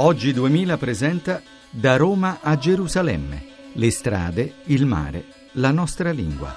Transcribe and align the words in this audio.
Oggi 0.00 0.32
2000 0.32 0.76
presenta 0.76 1.42
Da 1.72 1.96
Roma 1.96 2.38
a 2.40 2.54
Gerusalemme. 2.54 3.74
Le 3.74 3.90
strade, 3.90 4.62
il 4.66 4.86
mare, 4.86 5.24
la 5.54 5.72
nostra 5.72 6.12
lingua. 6.12 6.54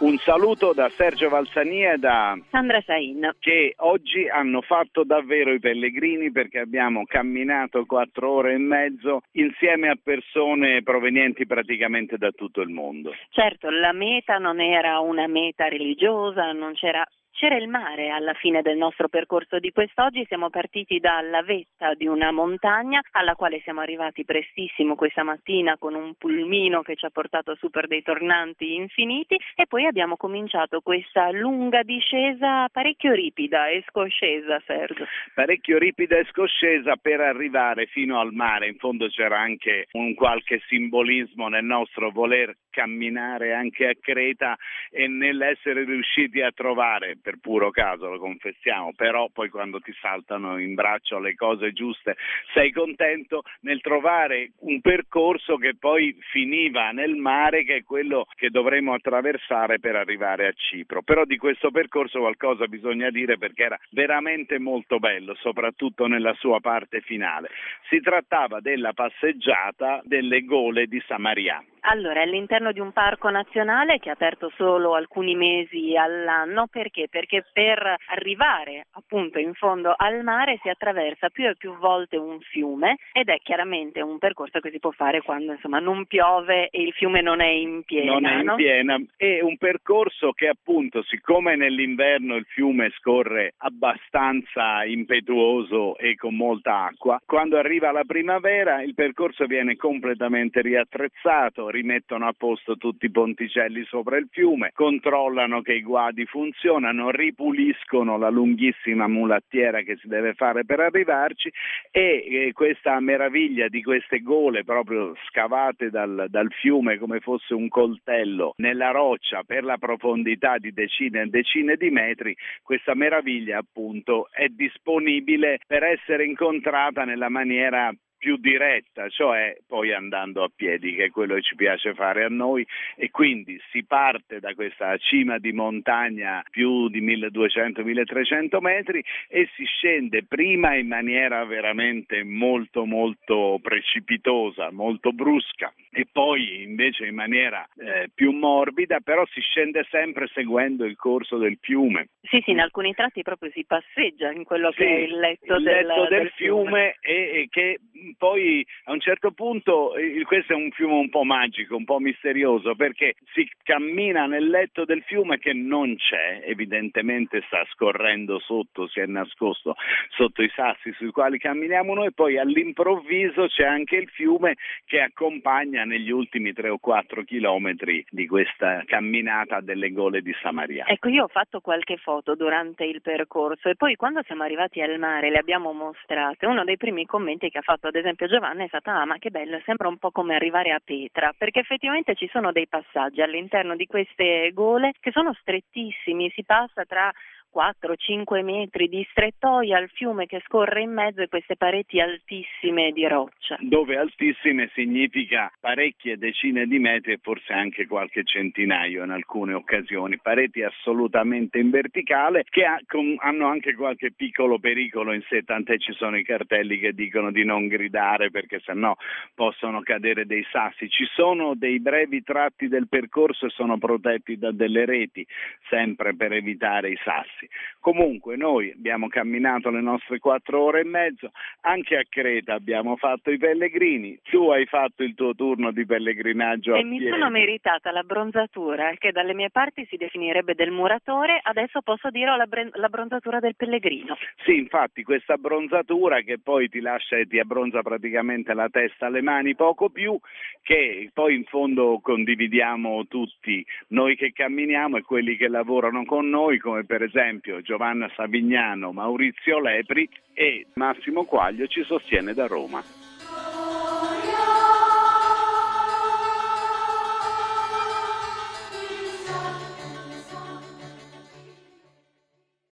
Un 0.00 0.16
saluto 0.24 0.72
da 0.72 0.88
Sergio 0.88 1.28
Valsania 1.28 1.92
e 1.92 1.98
da 1.98 2.34
Sandra 2.50 2.80
Sain. 2.80 3.36
che 3.38 3.74
oggi 3.76 4.26
hanno 4.26 4.62
fatto 4.62 5.04
davvero 5.04 5.52
i 5.52 5.60
pellegrini 5.60 6.32
perché 6.32 6.58
abbiamo 6.58 7.04
camminato 7.04 7.84
quattro 7.84 8.32
ore 8.32 8.54
e 8.54 8.58
mezzo 8.58 9.20
insieme 9.32 9.90
a 9.90 9.98
persone 10.02 10.82
provenienti 10.82 11.44
praticamente 11.44 12.16
da 12.16 12.30
tutto 12.30 12.62
il 12.62 12.70
mondo. 12.70 13.12
Certo, 13.28 13.68
la 13.68 13.92
meta 13.92 14.38
non 14.38 14.60
era 14.60 14.98
una 15.00 15.26
meta 15.26 15.68
religiosa, 15.68 16.52
non 16.52 16.72
c'era 16.72 17.06
c'era 17.32 17.56
il 17.56 17.68
mare 17.68 18.10
alla 18.10 18.34
fine 18.34 18.62
del 18.62 18.76
nostro 18.76 19.08
percorso 19.08 19.58
di 19.58 19.72
quest'oggi, 19.72 20.24
siamo 20.28 20.50
partiti 20.50 20.98
dalla 20.98 21.42
vetta 21.42 21.94
di 21.94 22.06
una 22.06 22.30
montagna 22.30 23.00
alla 23.12 23.34
quale 23.34 23.60
siamo 23.62 23.80
arrivati 23.80 24.24
prestissimo 24.24 24.94
questa 24.94 25.22
mattina 25.22 25.76
con 25.78 25.94
un 25.94 26.14
pulmino 26.14 26.82
che 26.82 26.94
ci 26.94 27.06
ha 27.06 27.10
portato 27.10 27.54
su 27.56 27.70
per 27.70 27.88
dei 27.88 28.02
tornanti 28.02 28.74
infiniti. 28.74 29.36
E 29.54 29.66
poi 29.66 29.86
abbiamo 29.86 30.16
cominciato 30.16 30.80
questa 30.80 31.30
lunga 31.30 31.82
discesa 31.82 32.68
parecchio 32.68 33.12
ripida 33.12 33.68
e 33.68 33.82
scoscesa, 33.88 34.60
Sergio. 34.66 35.06
Parecchio 35.34 35.78
ripida 35.78 36.18
e 36.18 36.26
scoscesa 36.30 36.96
per 36.96 37.20
arrivare 37.20 37.86
fino 37.86 38.20
al 38.20 38.32
mare, 38.32 38.68
in 38.68 38.76
fondo 38.76 39.08
c'era 39.08 39.40
anche 39.40 39.86
un 39.92 40.14
qualche 40.14 40.60
simbolismo 40.68 41.48
nel 41.48 41.64
nostro 41.64 42.10
voler 42.10 42.54
camminare 42.70 43.52
anche 43.52 43.88
a 43.88 43.94
Creta 43.98 44.56
e 44.90 45.06
nell'essere 45.06 45.84
riusciti 45.84 46.40
a 46.40 46.50
trovare 46.52 47.16
per 47.22 47.38
puro 47.40 47.70
caso, 47.70 48.10
lo 48.10 48.18
confessiamo, 48.18 48.92
però 48.94 49.28
poi 49.32 49.48
quando 49.48 49.80
ti 49.80 49.92
saltano 50.00 50.58
in 50.58 50.74
braccio 50.74 51.18
le 51.18 51.34
cose 51.34 51.72
giuste 51.72 52.16
sei 52.52 52.72
contento 52.72 53.42
nel 53.60 53.80
trovare 53.80 54.52
un 54.60 54.80
percorso 54.80 55.56
che 55.56 55.76
poi 55.78 56.16
finiva 56.30 56.90
nel 56.90 57.14
mare, 57.14 57.64
che 57.64 57.76
è 57.76 57.82
quello 57.84 58.26
che 58.34 58.50
dovremo 58.50 58.92
attraversare 58.92 59.78
per 59.78 59.96
arrivare 59.96 60.46
a 60.46 60.52
Cipro. 60.52 61.02
Però 61.02 61.24
di 61.24 61.36
questo 61.36 61.70
percorso 61.70 62.18
qualcosa 62.18 62.66
bisogna 62.66 63.10
dire 63.10 63.38
perché 63.38 63.64
era 63.64 63.78
veramente 63.90 64.58
molto 64.58 64.98
bello, 64.98 65.34
soprattutto 65.36 66.06
nella 66.06 66.34
sua 66.34 66.60
parte 66.60 67.00
finale. 67.00 67.48
Si 67.88 68.00
trattava 68.00 68.60
della 68.60 68.92
passeggiata 68.92 70.00
delle 70.04 70.44
gole 70.44 70.86
di 70.86 71.00
Samaria. 71.06 71.62
Allora, 71.84 72.20
è 72.20 72.22
all'interno 72.22 72.70
di 72.70 72.78
un 72.78 72.92
parco 72.92 73.28
nazionale 73.28 73.98
che 73.98 74.08
è 74.08 74.12
aperto 74.12 74.52
solo 74.56 74.94
alcuni 74.94 75.34
mesi 75.34 75.96
all'anno, 75.96 76.68
perché? 76.68 77.08
Perché 77.10 77.44
per 77.52 77.96
arrivare 78.06 78.86
appunto 78.92 79.40
in 79.40 79.52
fondo 79.54 79.92
al 79.96 80.22
mare 80.22 80.60
si 80.62 80.68
attraversa 80.68 81.28
più 81.30 81.48
e 81.48 81.56
più 81.56 81.76
volte 81.78 82.16
un 82.16 82.38
fiume 82.40 82.98
ed 83.12 83.28
è 83.28 83.38
chiaramente 83.38 84.00
un 84.00 84.18
percorso 84.18 84.60
che 84.60 84.70
si 84.70 84.78
può 84.78 84.92
fare 84.92 85.22
quando 85.22 85.52
insomma 85.52 85.80
non 85.80 86.06
piove 86.06 86.68
e 86.68 86.82
il 86.82 86.92
fiume 86.92 87.20
non 87.20 87.40
è 87.40 87.48
in 87.48 87.82
piena. 87.82 88.12
Non 88.12 88.26
è 88.26 88.38
in 88.38 88.44
no? 88.44 88.54
piena, 88.54 89.00
è 89.16 89.40
un 89.40 89.56
percorso 89.56 90.30
che 90.32 90.46
appunto, 90.46 91.02
siccome 91.02 91.56
nell'inverno 91.56 92.36
il 92.36 92.46
fiume 92.46 92.90
scorre 92.90 93.54
abbastanza 93.58 94.84
impetuoso 94.84 95.96
e 95.98 96.14
con 96.14 96.36
molta 96.36 96.84
acqua, 96.84 97.20
quando 97.26 97.58
arriva 97.58 97.90
la 97.90 98.04
primavera 98.04 98.82
il 98.82 98.94
percorso 98.94 99.46
viene 99.46 99.74
completamente 99.74 100.60
riattrezzato, 100.60 101.70
rimettono 101.72 102.28
a 102.28 102.34
posto 102.36 102.76
tutti 102.76 103.06
i 103.06 103.10
ponticelli 103.10 103.84
sopra 103.84 104.16
il 104.16 104.28
fiume, 104.30 104.70
controllano 104.72 105.62
che 105.62 105.72
i 105.72 105.82
guadi 105.82 106.24
funzionano, 106.26 107.10
ripuliscono 107.10 108.16
la 108.18 108.28
lunghissima 108.28 109.08
mulattiera 109.08 109.80
che 109.80 109.96
si 109.96 110.06
deve 110.06 110.34
fare 110.34 110.64
per 110.64 110.78
arrivarci 110.78 111.50
e 111.90 112.24
eh, 112.28 112.52
questa 112.52 113.00
meraviglia 113.00 113.68
di 113.68 113.82
queste 113.82 114.20
gole 114.20 114.62
proprio 114.62 115.14
scavate 115.28 115.90
dal, 115.90 116.26
dal 116.28 116.52
fiume 116.52 116.98
come 116.98 117.18
fosse 117.18 117.54
un 117.54 117.68
coltello 117.68 118.52
nella 118.58 118.90
roccia 118.90 119.42
per 119.42 119.64
la 119.64 119.78
profondità 119.78 120.58
di 120.58 120.72
decine 120.72 121.22
e 121.22 121.26
decine 121.26 121.76
di 121.76 121.90
metri, 121.90 122.36
questa 122.62 122.94
meraviglia 122.94 123.58
appunto 123.58 124.28
è 124.30 124.46
disponibile 124.48 125.58
per 125.66 125.82
essere 125.82 126.24
incontrata 126.24 127.04
nella 127.04 127.28
maniera 127.28 127.92
più 128.22 128.36
diretta, 128.36 129.08
cioè 129.08 129.56
poi 129.66 129.92
andando 129.92 130.44
a 130.44 130.50
piedi, 130.54 130.94
che 130.94 131.06
è 131.06 131.10
quello 131.10 131.34
che 131.34 131.42
ci 131.42 131.56
piace 131.56 131.92
fare 131.92 132.22
a 132.22 132.28
noi 132.28 132.64
e 132.94 133.10
quindi 133.10 133.60
si 133.72 133.82
parte 133.82 134.38
da 134.38 134.54
questa 134.54 134.96
cima 134.98 135.38
di 135.38 135.50
montagna 135.50 136.40
più 136.48 136.88
di 136.88 137.02
1200-1300 137.02 138.60
metri 138.60 139.02
e 139.28 139.50
si 139.56 139.64
scende 139.64 140.22
prima 140.22 140.76
in 140.76 140.86
maniera 140.86 141.44
veramente 141.44 142.22
molto 142.22 142.84
molto 142.84 143.58
precipitosa, 143.60 144.70
molto 144.70 145.10
brusca 145.10 145.74
e 145.90 146.06
poi 146.10 146.62
invece 146.62 147.06
in 147.06 147.16
maniera 147.16 147.68
eh, 147.76 148.08
più 148.14 148.30
morbida, 148.30 149.00
però 149.00 149.26
si 149.32 149.40
scende 149.40 149.84
sempre 149.90 150.28
seguendo 150.32 150.84
il 150.84 150.94
corso 150.94 151.38
del 151.38 151.58
fiume. 151.60 152.10
Sì, 152.24 152.40
sì, 152.44 152.52
in 152.52 152.60
alcuni 152.60 152.94
tratti 152.94 153.22
proprio 153.22 153.50
si 153.50 153.64
passeggia 153.64 154.30
in 154.30 154.44
quello 154.44 154.70
Sì, 154.70 154.78
che 154.78 154.86
è 154.86 154.98
il 155.00 155.18
letto, 155.18 155.56
il 155.56 155.64
del, 155.64 155.86
letto 155.86 156.08
del, 156.08 156.20
del 156.20 156.30
fiume 156.30 156.96
e, 157.00 157.14
e 157.14 157.48
che 157.50 157.80
poi 158.16 158.64
a 158.84 158.92
un 158.92 159.00
certo 159.00 159.32
punto 159.32 159.96
eh, 159.96 160.22
questo 160.24 160.52
è 160.52 160.56
un 160.56 160.70
fiume 160.70 160.94
un 160.94 161.08
po' 161.08 161.24
magico, 161.24 161.76
un 161.76 161.84
po' 161.84 161.98
misterioso 161.98 162.76
perché 162.76 163.16
si 163.34 163.50
cammina 163.64 164.26
nel 164.26 164.48
letto 164.48 164.84
del 164.84 165.02
fiume 165.02 165.38
che 165.38 165.52
non 165.52 165.96
c'è, 165.96 166.42
evidentemente 166.44 167.42
sta 167.46 167.66
scorrendo 167.72 168.38
sotto, 168.38 168.86
si 168.86 169.00
è 169.00 169.06
nascosto 169.06 169.74
sotto 170.10 170.42
i 170.42 170.50
sassi 170.54 170.92
sui 170.92 171.10
quali 171.10 171.38
camminiamo 171.38 171.92
noi, 171.92 172.12
poi 172.12 172.38
all'improvviso 172.38 173.48
c'è 173.48 173.64
anche 173.64 173.96
il 173.96 174.08
fiume 174.08 174.54
che 174.86 175.00
accompagna 175.00 175.84
negli 175.84 176.10
ultimi 176.10 176.52
tre 176.52 176.68
o 176.68 176.78
quattro 176.78 177.24
chilometri 177.24 178.04
di 178.10 178.28
questa 178.28 178.84
camminata 178.86 179.60
delle 179.60 179.90
gole 179.90 180.22
di 180.22 180.32
Samaria. 180.40 180.86
Ecco, 180.86 181.08
io 181.08 181.24
ho 181.24 181.28
fatto 181.28 181.60
qualche 181.60 181.96
foto 181.96 182.11
durante 182.20 182.84
il 182.84 183.00
percorso 183.00 183.68
e 183.68 183.76
poi 183.76 183.96
quando 183.96 184.22
siamo 184.24 184.42
arrivati 184.42 184.82
al 184.82 184.98
mare 184.98 185.30
le 185.30 185.38
abbiamo 185.38 185.72
mostrate. 185.72 186.46
Uno 186.46 186.64
dei 186.64 186.76
primi 186.76 187.06
commenti 187.06 187.48
che 187.48 187.58
ha 187.58 187.62
fatto 187.62 187.86
ad 187.86 187.94
esempio 187.94 188.26
Giovanna 188.26 188.64
è 188.64 188.68
stato 188.68 188.90
ah 188.90 189.04
ma 189.04 189.18
che 189.18 189.30
bello, 189.30 189.60
sembra 189.64 189.88
un 189.88 189.98
po' 189.98 190.10
come 190.10 190.34
arrivare 190.34 190.72
a 190.72 190.80
Petra, 190.84 191.32
perché 191.36 191.60
effettivamente 191.60 192.14
ci 192.14 192.28
sono 192.32 192.52
dei 192.52 192.66
passaggi 192.66 193.22
all'interno 193.22 193.76
di 193.76 193.86
queste 193.86 194.50
gole 194.52 194.92
che 195.00 195.10
sono 195.12 195.32
strettissimi, 195.32 196.30
si 196.30 196.44
passa 196.44 196.84
tra 196.84 197.12
4-5 197.52 198.42
metri 198.42 198.88
di 198.88 199.06
strettoia 199.10 199.76
al 199.76 199.90
fiume 199.90 200.26
che 200.26 200.40
scorre 200.46 200.82
in 200.82 200.92
mezzo 200.92 201.20
e 201.20 201.28
queste 201.28 201.56
pareti 201.56 202.00
altissime 202.00 202.92
di 202.92 203.06
roccia. 203.06 203.56
dove 203.60 203.96
altissime 203.96 204.70
significa 204.74 205.52
parecchie 205.60 206.16
decine 206.16 206.66
di 206.66 206.78
metri 206.78 207.12
e 207.12 207.18
forse 207.20 207.52
anche 207.52 207.86
qualche 207.86 208.24
centinaio 208.24 209.04
in 209.04 209.10
alcune 209.10 209.52
occasioni, 209.52 210.18
pareti 210.18 210.62
assolutamente 210.62 211.58
in 211.58 211.70
verticale 211.70 212.44
che 212.48 212.64
ha- 212.64 212.80
con- 212.86 213.16
hanno 213.18 213.46
anche 213.46 213.74
qualche 213.74 214.12
piccolo 214.12 214.58
pericolo 214.58 215.12
in 215.12 215.22
sé, 215.28 215.42
tant'è 215.42 215.76
ci 215.78 215.92
sono 215.92 216.16
i 216.16 216.24
cartelli 216.24 216.78
che 216.78 216.92
dicono 216.92 217.30
di 217.30 217.44
non 217.44 217.68
gridare 217.68 218.30
perché 218.30 218.60
sennò 218.60 218.94
possono 219.34 219.80
cadere 219.82 220.26
dei 220.26 220.44
sassi. 220.50 220.88
Ci 220.88 221.04
sono 221.14 221.54
dei 221.54 221.80
brevi 221.80 222.22
tratti 222.22 222.68
del 222.68 222.88
percorso 222.88 223.46
e 223.46 223.50
sono 223.50 223.78
protetti 223.78 224.38
da 224.38 224.50
delle 224.52 224.84
reti, 224.84 225.26
sempre 225.68 226.14
per 226.14 226.32
evitare 226.32 226.90
i 226.90 226.98
sassi. 227.02 227.41
Comunque 227.80 228.36
noi 228.36 228.70
abbiamo 228.70 229.08
camminato 229.08 229.70
le 229.70 229.80
nostre 229.80 230.18
quattro 230.18 230.62
ore 230.62 230.80
e 230.80 230.84
mezzo, 230.84 231.32
anche 231.62 231.96
a 231.96 232.04
Creta 232.08 232.54
abbiamo 232.54 232.96
fatto 232.96 233.30
i 233.30 233.38
pellegrini, 233.38 234.18
tu 234.22 234.50
hai 234.50 234.66
fatto 234.66 235.02
il 235.02 235.14
tuo 235.14 235.34
turno 235.34 235.72
di 235.72 235.84
pellegrinaggio 235.84 236.74
a 236.74 236.78
E 236.78 236.84
mi 236.84 236.98
piedi. 236.98 237.12
sono 237.12 237.30
meritata 237.30 237.90
la 237.90 238.02
bronzatura 238.02 238.92
che 238.98 239.12
dalle 239.12 239.34
mie 239.34 239.50
parti 239.50 239.86
si 239.88 239.96
definirebbe 239.96 240.54
del 240.54 240.70
muratore, 240.70 241.40
adesso 241.42 241.80
posso 241.82 242.10
dire 242.10 242.30
ho 242.30 242.36
la, 242.36 242.46
bre- 242.46 242.70
la 242.74 242.88
bronzatura 242.88 243.40
del 243.40 243.56
pellegrino. 243.56 244.16
Sì, 244.44 244.56
infatti 244.56 245.02
questa 245.02 245.36
bronzatura 245.36 246.20
che 246.20 246.38
poi 246.38 246.68
ti 246.68 246.80
lascia 246.80 247.16
e 247.16 247.26
ti 247.26 247.38
abbronza 247.38 247.82
praticamente 247.82 248.54
la 248.54 248.68
testa, 248.68 249.08
le 249.08 249.22
mani, 249.22 249.54
poco 249.54 249.88
più, 249.90 250.18
che 250.62 251.10
poi 251.12 251.34
in 251.34 251.44
fondo 251.44 252.00
condividiamo 252.02 253.06
tutti, 253.06 253.64
noi 253.88 254.16
che 254.16 254.32
camminiamo 254.32 254.96
e 254.96 255.02
quelli 255.02 255.36
che 255.36 255.48
lavorano 255.48 256.04
con 256.04 256.28
noi, 256.28 256.58
come 256.58 256.84
per 256.84 257.02
esempio 257.32 257.62
Giovanna 257.62 258.10
Savignano, 258.14 258.92
Maurizio 258.92 259.58
Lepri 259.58 260.08
e 260.34 260.66
Massimo 260.74 261.24
Quaglio 261.24 261.66
ci 261.66 261.82
sostiene 261.84 262.34
da 262.34 262.46
Roma. 262.46 263.01